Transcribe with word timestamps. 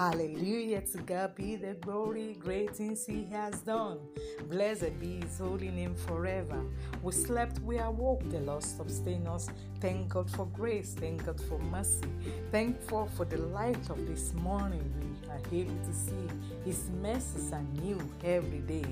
Hallelujah 0.00 0.80
to 0.92 0.98
God 1.02 1.34
be 1.34 1.56
the 1.56 1.74
glory, 1.74 2.34
great 2.40 2.74
things 2.74 3.04
He 3.04 3.26
has 3.32 3.60
done. 3.60 3.98
Blessed 4.48 4.98
be 4.98 5.20
His 5.20 5.38
holy 5.38 5.68
name 5.68 5.94
forever. 5.94 6.64
We 7.02 7.12
slept, 7.12 7.58
we 7.58 7.76
awoke, 7.76 8.26
the 8.30 8.40
Lord 8.40 8.62
sustained 8.62 9.28
us. 9.28 9.50
Thank 9.78 10.08
God 10.08 10.30
for 10.30 10.46
grace, 10.46 10.94
thank 10.98 11.26
God 11.26 11.38
for 11.42 11.58
mercy, 11.58 12.08
Thankful 12.50 13.10
for 13.14 13.26
the 13.26 13.36
light 13.36 13.90
of 13.90 14.06
this 14.06 14.32
morning. 14.32 14.90
We 15.22 15.28
are 15.28 15.62
able 15.64 15.76
to 15.76 15.92
see 15.92 16.28
His 16.64 16.88
mercies 17.02 17.52
are 17.52 17.66
new 17.82 18.00
every 18.24 18.60
day. 18.60 18.86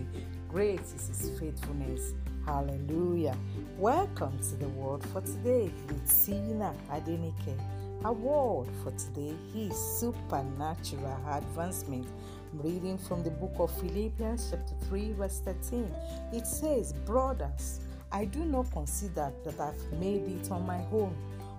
Great 0.47 0.83
is 0.83 1.09
His 1.09 1.41
faithfulness. 1.41 2.13
Hallelujah. 2.45 3.35
Welcome 3.79 4.39
to 4.41 4.57
the 4.57 4.69
word 4.69 5.03
for 5.05 5.23
today 5.23 5.73
with 5.89 6.07
Sina 6.07 6.75
Adenike. 6.91 7.59
Our 8.05 8.13
word 8.13 8.69
for 8.85 8.93
today 8.93 9.35
is 9.57 9.77
supernatural 9.77 11.21
advancement. 11.33 12.07
I'm 12.53 12.63
reading 12.63 12.97
from 12.97 13.25
the 13.25 13.31
book 13.31 13.55
of 13.59 13.73
Philippians, 13.81 14.51
chapter 14.53 14.75
3, 14.89 15.15
verse 15.15 15.41
13. 15.45 15.93
It 16.33 16.47
says, 16.47 16.93
Brothers, 16.93 17.81
I 18.13 18.27
do 18.27 18.45
not 18.45 18.71
consider 18.71 19.33
that 19.45 19.59
I've 19.59 19.99
made 19.99 20.29
it 20.29 20.49
on 20.53 20.65
my 20.65 20.81
own. 20.93 21.13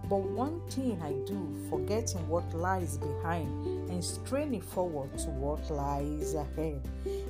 But 0.10 0.22
one 0.22 0.62
thing 0.70 1.02
I 1.04 1.12
do, 1.28 1.58
forgetting 1.70 2.26
what 2.30 2.54
lies 2.54 2.98
behind 2.98 3.90
and 3.90 4.02
straining 4.02 4.62
forward 4.62 5.18
to 5.20 5.30
what 5.32 5.70
lies 5.70 6.36
ahead. 6.36 6.82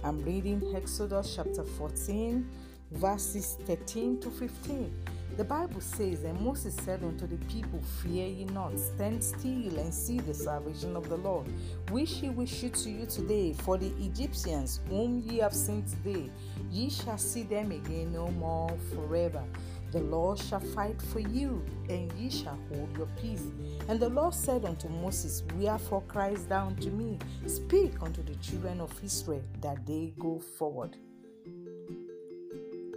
I'm 0.03 0.23
reading 0.23 0.61
Exodus 0.75 1.35
chapter 1.35 1.63
14, 1.63 2.47
verses 2.91 3.57
13 3.65 4.19
to 4.21 4.29
15. 4.29 4.93
The 5.37 5.43
Bible 5.45 5.79
says, 5.79 6.23
And 6.23 6.39
Moses 6.41 6.75
said 6.83 7.03
unto 7.03 7.25
the 7.25 7.37
people, 7.45 7.79
Fear 8.03 8.27
ye 8.27 8.45
not, 8.45 8.77
stand 8.77 9.23
still 9.23 9.77
and 9.77 9.93
see 9.93 10.19
the 10.19 10.33
salvation 10.33 10.95
of 10.95 11.07
the 11.07 11.15
Lord, 11.17 11.47
which 11.91 12.11
he 12.15 12.29
will 12.29 12.45
show 12.45 12.67
to 12.67 12.89
you 12.89 13.05
today. 13.05 13.53
For 13.53 13.77
the 13.77 13.91
Egyptians 13.99 14.81
whom 14.89 15.19
ye 15.19 15.37
have 15.37 15.53
seen 15.53 15.83
today, 15.83 16.29
ye 16.69 16.89
shall 16.89 17.17
see 17.17 17.43
them 17.43 17.71
again 17.71 18.11
no 18.11 18.27
more 18.27 18.69
forever. 18.93 19.43
The 19.91 20.01
Lord 20.01 20.37
shall 20.37 20.59
fight 20.59 21.01
for 21.01 21.19
you, 21.19 21.63
and 21.89 22.11
ye 22.13 22.29
shall 22.29 22.59
hold 22.69 22.95
your 22.95 23.07
peace. 23.19 23.47
And 23.87 23.99
the 23.99 24.09
Lord 24.09 24.35
said 24.35 24.65
unto 24.65 24.87
Moses, 24.87 25.41
Wherefore 25.57 26.03
criest 26.07 26.47
thou 26.49 26.67
unto 26.67 26.91
me? 26.91 27.17
Speak 27.47 27.93
unto 28.01 28.21
the 28.21 28.35
children 28.35 28.81
of 28.81 28.93
Israel 29.03 29.43
that 29.61 29.85
they 29.87 30.13
go 30.19 30.37
forward. 30.37 30.97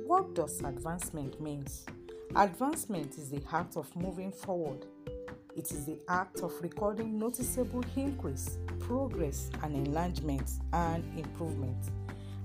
What 0.05 0.35
does 0.35 0.61
advancement 0.61 1.41
means? 1.41 1.87
Advancement 2.35 3.19
is 3.19 3.29
the 3.29 3.43
act 3.53 3.77
of 3.77 3.95
moving 3.95 4.33
forward. 4.33 4.87
It 5.55 5.71
is 5.71 5.85
the 5.85 5.99
act 6.09 6.41
of 6.41 6.51
recording 6.63 7.19
noticeable 7.19 7.85
increase, 7.95 8.57
progress, 8.79 9.51
and 9.63 9.75
enlargement 9.75 10.51
and 10.73 11.05
improvement. 11.19 11.77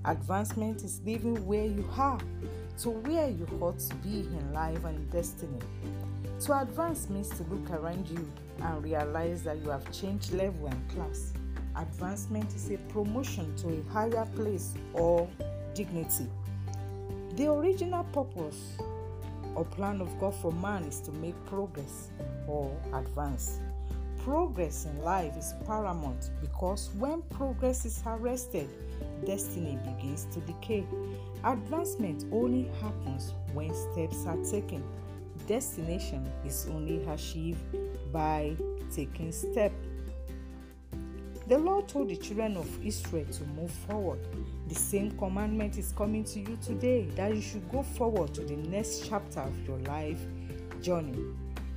Advancement 0.04 0.84
is 0.84 1.00
living 1.06 1.46
where 1.46 1.64
you 1.64 1.88
are 1.96 2.18
to 2.80 2.90
where 2.90 3.30
you 3.30 3.48
ought 3.62 3.78
to 3.78 3.94
be 3.96 4.20
in 4.20 4.52
life 4.52 4.84
and 4.84 5.10
destiny. 5.10 5.58
To 6.40 6.60
advance 6.60 7.08
means 7.08 7.30
to 7.30 7.42
look 7.44 7.70
around 7.70 8.06
you 8.08 8.30
and 8.60 8.84
realize 8.84 9.42
that 9.44 9.56
you 9.62 9.70
have 9.70 9.90
changed 9.90 10.34
level 10.34 10.66
and 10.66 10.90
class. 10.90 11.32
Advancement 11.76 12.54
is 12.54 12.70
a 12.70 12.76
promotion 12.92 13.56
to 13.56 13.68
a 13.68 13.90
higher 13.90 14.26
place 14.36 14.74
or 14.92 15.26
dignity. 15.72 16.26
The 17.36 17.50
original 17.50 18.04
purpose 18.04 18.76
or 19.54 19.64
plan 19.64 20.00
of 20.00 20.18
God 20.20 20.34
for 20.34 20.52
man 20.52 20.84
is 20.84 21.00
to 21.00 21.12
make 21.12 21.34
progress 21.46 22.10
or 22.46 22.76
advance. 22.94 23.60
Progress 24.24 24.84
in 24.84 25.02
life 25.02 25.36
is 25.36 25.54
paramount 25.66 26.30
because 26.40 26.90
when 26.98 27.22
progress 27.22 27.84
is 27.84 28.02
arrested, 28.06 28.68
destiny 29.24 29.78
begins 29.84 30.26
to 30.32 30.40
decay. 30.40 30.86
Advancement 31.44 32.24
only 32.32 32.70
happens 32.82 33.34
when 33.54 33.72
steps 33.74 34.26
are 34.26 34.36
taken. 34.44 34.82
Destination 35.46 36.30
is 36.44 36.66
only 36.70 37.02
achieved 37.04 37.60
by 38.12 38.54
taking 38.94 39.32
steps. 39.32 39.74
The 41.48 41.56
Lord 41.56 41.88
told 41.88 42.10
the 42.10 42.16
children 42.16 42.58
of 42.58 42.68
Israel 42.84 43.24
to 43.24 43.44
move 43.44 43.70
forward. 43.70 44.18
The 44.68 44.74
same 44.74 45.12
commandment 45.12 45.78
is 45.78 45.94
coming 45.96 46.22
to 46.24 46.40
you 46.40 46.58
today 46.60 47.08
that 47.16 47.34
you 47.34 47.40
should 47.40 47.66
go 47.72 47.82
forward 47.82 48.34
to 48.34 48.42
the 48.42 48.56
next 48.56 49.08
chapter 49.08 49.40
of 49.40 49.66
your 49.66 49.78
life 49.78 50.20
journey. 50.82 51.24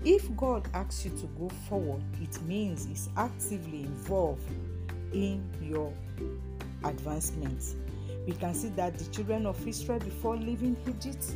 If 0.03 0.35
God 0.35 0.67
asks 0.73 1.05
you 1.05 1.11
to 1.11 1.27
go 1.39 1.47
forward, 1.69 2.03
it 2.21 2.41
means 2.41 2.85
He's 2.85 3.07
actively 3.15 3.83
involved 3.83 4.43
in 5.13 5.49
your 5.61 5.93
advancement. 6.83 7.63
We 8.27 8.33
can 8.33 8.53
see 8.53 8.69
that 8.75 8.97
the 8.97 9.05
children 9.05 9.45
of 9.45 9.65
Israel 9.65 9.99
before 9.99 10.35
leaving 10.35 10.75
Egypt 10.85 11.35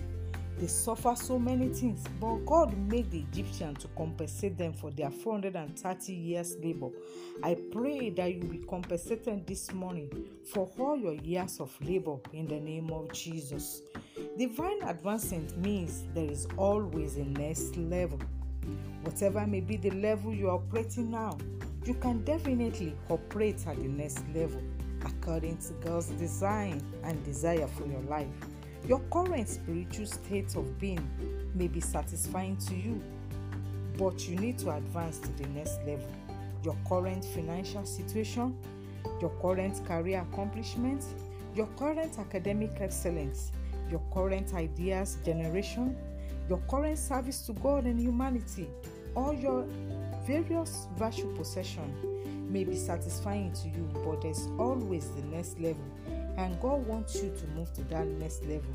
they 0.57 0.67
suffer 0.67 1.15
so 1.15 1.37
many 1.37 1.67
things, 1.69 2.03
but 2.19 2.35
God 2.45 2.77
made 2.77 3.11
the 3.11 3.19
Egyptians 3.19 3.79
to 3.81 3.87
compensate 3.89 4.57
them 4.57 4.73
for 4.73 4.89
their 4.91 5.11
430 5.11 6.13
years 6.13 6.55
labor. 6.63 6.89
I 7.43 7.57
pray 7.71 8.09
that 8.11 8.33
you 8.33 8.43
be 8.43 8.59
compensated 8.59 9.45
this 9.45 9.73
morning 9.73 10.09
for 10.53 10.71
all 10.79 10.97
your 10.97 11.15
years 11.15 11.59
of 11.59 11.75
labor 11.81 12.17
in 12.31 12.47
the 12.47 12.59
name 12.59 12.89
of 12.91 13.11
Jesus. 13.11 13.81
Divine 14.37 14.81
advancement 14.83 15.57
means 15.57 16.03
there 16.13 16.29
is 16.29 16.47
always 16.57 17.17
a 17.17 17.25
next 17.25 17.75
level. 17.75 18.19
Whatever 19.03 19.45
may 19.45 19.59
be 19.59 19.75
the 19.75 19.91
level 19.91 20.33
you 20.33 20.49
are 20.49 20.55
operating 20.55 21.11
now, 21.11 21.37
you 21.85 21.93
can 21.95 22.23
definitely 22.23 22.95
operate 23.09 23.67
at 23.67 23.75
the 23.75 23.87
next 23.87 24.23
level 24.33 24.61
according 25.05 25.57
to 25.57 25.73
God's 25.73 26.07
design 26.11 26.81
and 27.03 27.23
desire 27.23 27.67
for 27.67 27.85
your 27.85 28.01
life. 28.01 28.27
Your 28.87 28.99
current 29.09 29.49
spiritual 29.49 30.05
state 30.05 30.55
of 30.55 30.79
being 30.79 31.09
may 31.55 31.67
be 31.67 31.79
satisfying 31.79 32.55
to 32.67 32.75
you, 32.75 33.01
but 33.97 34.29
you 34.29 34.35
need 34.35 34.59
to 34.59 34.75
advance 34.75 35.17
to 35.19 35.29
the 35.41 35.47
next 35.49 35.79
level. 35.87 36.07
Your 36.63 36.77
current 36.87 37.25
financial 37.25 37.83
situation, 37.83 38.55
your 39.19 39.31
current 39.41 39.83
career 39.87 40.23
accomplishments, 40.31 41.15
your 41.55 41.65
current 41.77 42.19
academic 42.19 42.73
excellence, 42.79 43.51
your 43.89 44.01
current 44.13 44.53
ideas 44.53 45.17
generation, 45.25 45.97
your 46.47 46.59
current 46.69 46.99
service 46.99 47.41
to 47.47 47.53
God 47.53 47.85
and 47.85 47.99
humanity, 47.99 48.69
or 49.15 49.33
your 49.33 49.65
various 50.27 50.85
virtue 50.95 51.35
possession 51.35 51.91
may 52.51 52.63
be 52.63 52.75
satisfying 52.75 53.51
to 53.53 53.67
you, 53.67 53.89
but 54.05 54.21
there's 54.21 54.47
always 54.59 55.09
the 55.11 55.23
next 55.23 55.59
level 55.59 55.83
and 56.37 56.59
God 56.59 56.85
wants 56.85 57.15
you 57.15 57.33
to 57.37 57.47
move 57.47 57.73
to 57.73 57.83
that 57.85 58.05
next 58.07 58.43
level. 58.43 58.73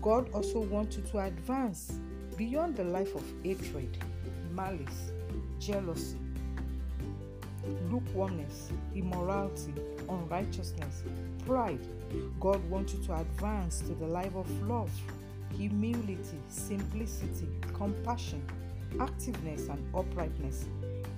God 0.00 0.28
also 0.32 0.60
wants 0.60 0.96
you 0.96 1.02
to 1.12 1.18
advance 1.20 1.98
beyond 2.36 2.76
the 2.76 2.84
life 2.84 3.14
of 3.14 3.22
hatred, 3.42 3.96
malice, 4.52 5.12
jealousy, 5.58 6.18
lukewarmness, 7.90 8.70
immorality, 8.94 9.74
unrighteousness, 10.08 11.02
pride. 11.46 11.80
God 12.40 12.62
wants 12.70 12.94
you 12.94 13.02
to 13.04 13.16
advance 13.16 13.80
to 13.80 13.94
the 13.94 14.06
life 14.06 14.34
of 14.34 14.50
love, 14.68 14.90
humility, 15.56 16.38
simplicity, 16.48 17.48
compassion, 17.72 18.42
activeness, 18.98 19.68
and 19.68 19.82
uprightness. 19.94 20.66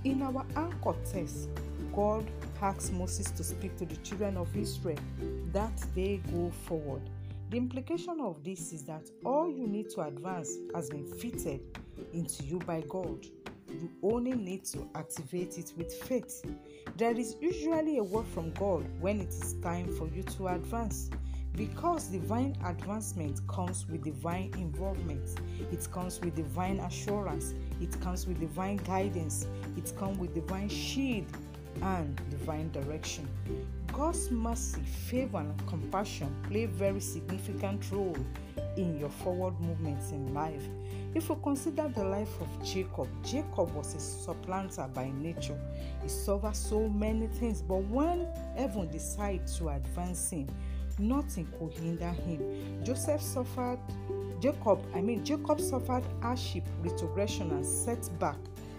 In 0.05 0.23
our 0.23 0.45
anchor 0.57 0.95
text, 1.11 1.49
God 1.95 2.25
asked 2.61 2.93
Moses 2.93 3.31
to 3.33 3.45
speak 3.45 3.77
to 3.77 3.87
the 3.87 3.97
children 3.97 4.37
of 4.37 4.55
Israel 4.57 4.99
that 5.53 5.77
they 5.95 6.21
go 6.33 6.51
forward. 6.67 7.03
The 7.51 7.57
implication 7.57 8.21
of 8.21 8.45
this 8.45 8.73
is 8.73 8.85
that 8.85 9.09
all 9.25 9.51
you 9.51 9.67
need 9.67 9.89
to 9.91 10.03
advance 10.03 10.55
has 10.75 10.91
been 10.91 11.07
fitted 11.07 11.61
into 12.13 12.45
you 12.45 12.59
by 12.61 12.83
God. 12.89 13.25
You 13.71 13.91
only 14.03 14.33
need 14.33 14.65
to 14.67 14.89
activate 14.95 15.59
it 15.59 15.73
with 15.77 15.93
faith. 15.93 16.45
There 16.97 17.17
is 17.17 17.37
usually 17.41 17.99
a 17.99 18.03
word 18.03 18.27
from 18.29 18.53
God 18.53 18.87
when 19.01 19.21
it 19.21 19.29
is 19.29 19.55
time 19.63 19.93
for 19.97 20.09
you 20.09 20.23
to 20.23 20.49
advance. 20.49 21.11
Because 21.55 22.07
divine 22.07 22.57
advancement 22.65 23.41
comes 23.49 23.87
with 23.89 24.05
divine 24.05 24.53
involvement, 24.55 25.29
it 25.73 25.89
comes 25.91 26.21
with 26.21 26.37
divine 26.37 26.79
assurance, 26.79 27.55
it 27.81 28.01
comes 28.01 28.29
with 28.29 28.39
divine 28.39 28.77
guidance, 28.77 29.49
it 29.77 29.93
comes 29.99 30.19
with 30.19 30.35
divine 30.35 30.69
shield 30.69 31.27
and 31.83 32.21
divine 32.31 32.71
direction. 32.71 33.29
God's 33.93 34.31
mercy, 34.31 34.81
favor, 34.81 35.39
and 35.39 35.67
compassion 35.67 36.35
play 36.49 36.67
very 36.67 37.01
significant 37.01 37.91
role 37.91 38.17
in 38.77 38.99
your 38.99 39.09
forward 39.09 39.59
movements 39.61 40.13
in 40.13 40.33
life. 40.33 40.63
If 41.15 41.31
we 41.31 41.37
consider 41.43 41.89
the 41.89 42.05
life 42.05 42.41
of 42.41 42.49
Jacob, 42.65 43.09
Jacob 43.25 43.75
was 43.75 43.95
a 43.95 44.01
supplanter 44.01 44.89
by 44.95 45.11
nature. 45.11 45.59
He 46.03 46.09
suffered 46.09 46.55
so 46.55 46.89
many 46.89 47.27
things, 47.27 47.63
but 47.63 47.83
when 47.85 48.27
heaven 48.57 48.89
decided 48.89 49.47
to 49.59 49.71
advance 49.71 50.31
him, 50.31 50.49
nothing 50.99 51.49
could 51.59 51.73
hinder 51.73 52.11
him. 52.11 52.85
Joseph 52.85 53.23
suffered, 53.23 53.79
Jacob, 54.41 54.85
I 54.95 55.01
mean, 55.01 55.25
Jacob 55.25 55.61
suffered 55.61 56.05
hardship, 56.21 56.65
retrogression, 56.83 57.51
and 57.51 57.65
setback 57.65 58.37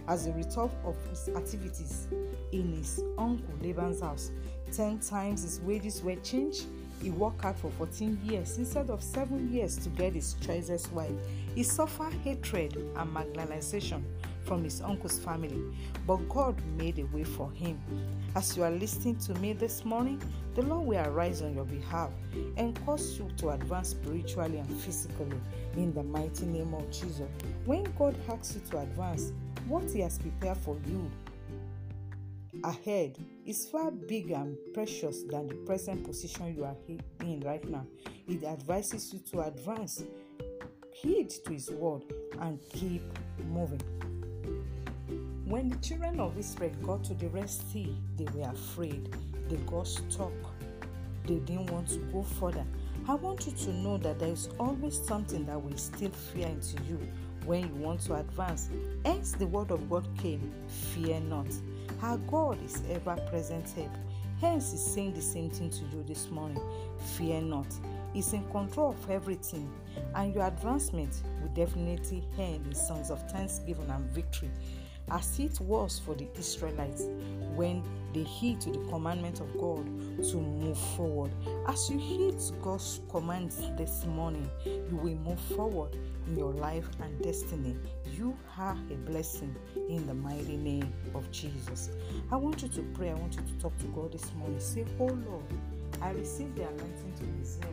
as 0.07 0.27
a 0.27 0.31
result 0.33 0.71
of 0.85 0.95
his 1.09 1.29
activities 1.29 2.07
in 2.51 2.73
his 2.73 3.01
uncle 3.17 3.53
Laban's 3.61 4.01
house. 4.01 4.31
Ten 4.71 4.99
times 4.99 5.43
his 5.43 5.59
wages 5.61 6.01
were 6.03 6.15
changed. 6.17 6.65
He 7.01 7.11
worked 7.11 7.41
hard 7.41 7.55
for 7.55 7.71
14 7.71 8.19
years 8.25 8.57
instead 8.57 8.89
of 8.89 9.01
7 9.01 9.51
years 9.53 9.77
to 9.77 9.89
get 9.89 10.13
his 10.13 10.35
choicest 10.41 10.91
wife. 10.91 11.11
He 11.55 11.63
suffered 11.63 12.13
hatred 12.23 12.75
and 12.75 13.15
marginalization 13.15 14.03
from 14.43 14.63
his 14.63 14.81
uncle's 14.81 15.19
family, 15.19 15.61
but 16.05 16.17
God 16.27 16.61
made 16.77 16.99
a 16.99 17.05
way 17.05 17.23
for 17.23 17.51
him. 17.51 17.79
As 18.35 18.57
you 18.57 18.63
are 18.63 18.71
listening 18.71 19.15
to 19.17 19.33
me 19.35 19.53
this 19.53 19.85
morning, 19.85 20.21
the 20.55 20.63
Lord 20.63 20.87
will 20.87 21.07
arise 21.07 21.41
on 21.41 21.55
your 21.55 21.65
behalf 21.65 22.09
and 22.57 22.77
cause 22.85 23.17
you 23.17 23.29
to 23.37 23.49
advance 23.49 23.89
spiritually 23.89 24.57
and 24.57 24.81
physically 24.81 25.39
in 25.77 25.93
the 25.93 26.03
mighty 26.03 26.45
name 26.45 26.73
of 26.73 26.89
Jesus. 26.91 27.29
When 27.65 27.83
God 27.97 28.17
asks 28.29 28.55
you 28.55 28.61
to 28.71 28.79
advance, 28.79 29.31
what 29.67 29.83
He 29.91 30.01
has 30.01 30.17
prepared 30.17 30.57
for 30.57 30.77
you 30.87 31.09
ahead 32.63 33.17
is 33.45 33.67
far 33.67 33.91
bigger 33.91 34.35
and 34.35 34.57
precious 34.73 35.23
than 35.23 35.47
the 35.47 35.55
present 35.65 36.03
position 36.03 36.55
you 36.55 36.65
are 36.65 36.75
in 37.21 37.41
right 37.41 37.67
now. 37.69 37.85
It 38.27 38.43
advises 38.43 39.13
you 39.13 39.19
to 39.31 39.41
advance, 39.41 40.03
heed 40.91 41.29
to 41.45 41.53
His 41.53 41.69
word, 41.71 42.03
and 42.39 42.59
keep 42.71 43.01
moving. 43.47 43.81
When 45.45 45.69
the 45.69 45.77
children 45.77 46.19
of 46.19 46.37
Israel 46.37 46.71
got 46.83 47.03
to 47.05 47.15
the 47.15 47.27
Red 47.29 47.49
Sea, 47.49 47.97
they 48.17 48.25
were 48.35 48.49
afraid. 48.49 49.15
They 49.49 49.55
got 49.57 49.87
stuck. 49.87 50.31
They 51.25 51.35
didn't 51.35 51.71
want 51.71 51.89
to 51.89 51.97
go 52.13 52.23
further. 52.23 52.65
I 53.07 53.15
want 53.15 53.47
you 53.47 53.53
to 53.53 53.73
know 53.73 53.97
that 53.97 54.19
there 54.19 54.29
is 54.29 54.49
always 54.59 55.01
something 55.07 55.45
that 55.47 55.59
will 55.59 55.77
still 55.77 56.11
fear 56.11 56.47
into 56.47 56.81
you 56.83 56.99
when 57.45 57.63
you 57.63 57.81
want 57.81 58.01
to 58.01 58.15
advance. 58.15 58.69
Hence, 59.03 59.31
the 59.31 59.47
word 59.47 59.71
of 59.71 59.89
God 59.89 60.07
came 60.19 60.51
Fear 60.67 61.21
not. 61.21 61.47
Our 62.01 62.17
God 62.17 62.63
is 62.63 62.81
ever 62.89 63.15
present 63.29 63.69
help. 63.71 63.91
Hence, 64.39 64.71
He's 64.71 64.81
saying 64.81 65.13
the 65.13 65.21
same 65.21 65.49
thing 65.49 65.69
to 65.69 65.81
you 65.95 66.03
this 66.07 66.29
morning 66.29 66.61
Fear 67.17 67.41
not. 67.41 67.67
He's 68.13 68.33
in 68.33 68.49
control 68.49 68.91
of 68.91 69.09
everything, 69.09 69.71
and 70.15 70.33
your 70.33 70.45
advancement 70.47 71.21
will 71.41 71.49
definitely 71.49 72.23
end 72.37 72.65
in 72.65 72.73
songs 72.73 73.11
of 73.11 73.29
thanksgiving 73.31 73.89
and 73.89 74.05
victory 74.11 74.49
as 75.11 75.39
it 75.39 75.59
was 75.59 75.99
for 75.99 76.15
the 76.15 76.27
Israelites 76.37 77.03
when 77.55 77.83
they 78.13 78.23
heed 78.23 78.61
to 78.61 78.71
the 78.71 78.79
commandment 78.89 79.39
of 79.39 79.51
God 79.59 79.85
to 80.23 80.37
move 80.37 80.77
forward. 80.95 81.31
As 81.67 81.89
you 81.89 81.97
heed 81.97 82.35
God's 82.61 83.01
commands 83.09 83.57
this 83.77 84.05
morning, 84.05 84.49
you 84.65 84.97
will 85.01 85.15
move 85.15 85.39
forward 85.55 85.97
in 86.29 86.37
your 86.37 86.53
life 86.53 86.87
and 87.01 87.21
destiny. 87.21 87.75
You 88.15 88.37
are 88.57 88.77
a 88.91 88.95
blessing 89.09 89.55
in 89.75 90.05
the 90.07 90.13
mighty 90.13 90.57
name 90.57 90.91
of 91.15 91.29
Jesus. 91.31 91.89
I 92.31 92.35
want 92.35 92.61
you 92.61 92.67
to 92.69 92.81
pray. 92.93 93.09
I 93.09 93.15
want 93.15 93.35
you 93.35 93.41
to 93.41 93.61
talk 93.61 93.77
to 93.79 93.85
God 93.87 94.11
this 94.11 94.33
morning. 94.35 94.59
Say, 94.59 94.85
Oh 94.99 95.05
Lord, 95.05 95.43
I 96.01 96.11
receive 96.11 96.55
the 96.55 96.63
anointing 96.63 97.13
to 97.19 97.41
excel 97.41 97.71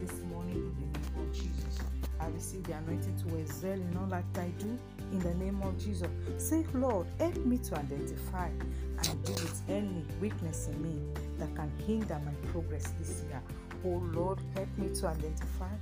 this 0.00 0.22
morning 0.24 0.56
in 0.56 0.92
the 0.92 0.98
name 0.98 1.28
of 1.28 1.34
Jesus. 1.34 1.78
I 2.20 2.28
receive 2.28 2.64
the 2.64 2.74
anointing 2.74 3.16
to 3.26 3.36
excel 3.38 3.72
in 3.72 3.96
all 3.98 4.06
that 4.06 4.24
I 4.36 4.48
do 4.58 4.78
in 5.12 5.18
the 5.20 5.34
name 5.34 5.60
of 5.62 5.78
Jesus. 5.78 6.08
Say, 6.36 6.64
Lord, 6.74 7.06
help 7.18 7.36
me 7.38 7.58
to 7.58 7.76
identify 7.76 8.48
and 8.48 9.24
deal 9.24 9.34
with 9.36 9.62
any 9.68 10.04
weakness 10.20 10.68
in 10.68 10.82
me 10.82 11.00
that 11.38 11.54
can 11.56 11.70
hinder 11.86 12.20
my 12.24 12.50
progress 12.50 12.92
this 12.98 13.24
year. 13.28 13.42
Oh 13.84 14.02
Lord, 14.12 14.38
help 14.54 14.68
me 14.76 14.94
to 14.96 15.06
identify 15.06 15.74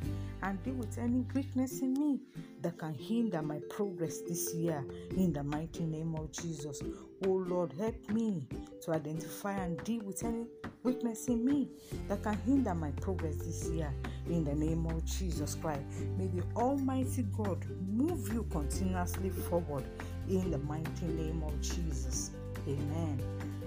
and 0.42 0.62
deal 0.62 0.74
with 0.74 0.98
any 0.98 1.24
weakness 1.34 1.80
in 1.80 1.94
me 1.94 2.20
that 2.62 2.78
can 2.78 2.94
hinder 2.94 3.42
my 3.42 3.60
progress 3.70 4.20
this 4.20 4.54
year 4.54 4.84
in 5.16 5.32
the 5.32 5.42
mighty 5.42 5.84
name 5.84 6.14
of 6.14 6.30
Jesus. 6.30 6.80
Oh 7.26 7.30
Lord, 7.30 7.72
help 7.78 7.96
me 8.10 8.46
to 8.82 8.92
identify 8.92 9.52
and 9.52 9.82
deal 9.84 10.02
with 10.04 10.22
any 10.24 10.46
weakness 10.84 11.26
in 11.26 11.44
me 11.44 11.68
that 12.08 12.22
can 12.22 12.38
hinder 12.46 12.74
my 12.74 12.90
progress 12.92 13.36
this 13.36 13.68
year 13.68 13.92
in 14.28 14.44
the 14.44 14.54
name 14.54 14.86
of 14.86 15.04
Jesus 15.04 15.56
Christ. 15.56 15.82
May 16.16 16.28
the 16.28 16.44
Almighty 16.56 17.26
God 17.36 17.64
move 17.88 18.32
you 18.32 18.44
continuously 18.50 19.30
forward 19.30 19.84
in 20.28 20.50
the 20.50 20.58
mighty 20.58 21.06
name 21.06 21.42
of 21.42 21.60
Jesus. 21.60 22.30
Amen. 22.68 23.18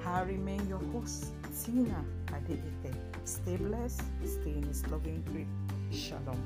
I 0.05 0.21
remain 0.21 0.67
your 0.69 0.81
host, 0.93 1.33
Tina 1.63 2.05
Adeleke. 2.27 2.93
Stay 3.23 3.57
blessed, 3.57 4.03
stay 4.25 4.51
in 4.51 4.63
His 4.63 4.85
loving 4.87 5.23
grip. 5.23 5.47
Shalom. 5.91 6.37